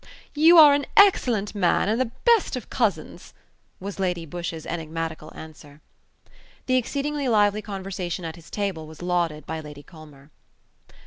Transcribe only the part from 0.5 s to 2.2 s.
are an excellent man, and the